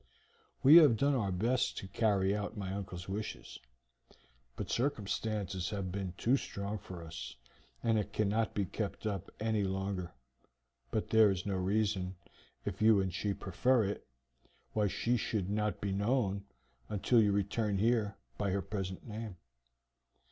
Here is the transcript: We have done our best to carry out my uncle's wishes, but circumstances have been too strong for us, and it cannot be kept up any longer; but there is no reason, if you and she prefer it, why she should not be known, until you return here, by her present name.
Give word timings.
We 0.63 0.77
have 0.77 0.97
done 0.97 1.13
our 1.13 1.31
best 1.31 1.77
to 1.77 1.87
carry 1.87 2.35
out 2.35 2.57
my 2.57 2.73
uncle's 2.73 3.07
wishes, 3.07 3.59
but 4.55 4.71
circumstances 4.71 5.69
have 5.69 5.91
been 5.91 6.15
too 6.17 6.37
strong 6.37 6.79
for 6.79 7.03
us, 7.03 7.35
and 7.83 7.99
it 7.99 8.11
cannot 8.11 8.55
be 8.55 8.65
kept 8.65 9.05
up 9.05 9.29
any 9.39 9.61
longer; 9.63 10.11
but 10.89 11.11
there 11.11 11.29
is 11.29 11.45
no 11.45 11.55
reason, 11.55 12.15
if 12.65 12.81
you 12.81 12.99
and 12.99 13.13
she 13.13 13.31
prefer 13.35 13.83
it, 13.83 14.07
why 14.73 14.87
she 14.87 15.17
should 15.17 15.51
not 15.51 15.79
be 15.79 15.91
known, 15.91 16.45
until 16.89 17.21
you 17.21 17.31
return 17.31 17.77
here, 17.77 18.17
by 18.39 18.49
her 18.49 18.63
present 18.63 19.05
name. 19.07 19.37